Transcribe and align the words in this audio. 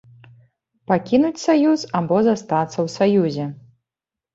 Пакінуць 0.93 1.43
саюз 1.45 1.79
або 2.03 2.17
застацца 2.31 2.75
ў 2.85 2.99
саюзе. 2.99 3.51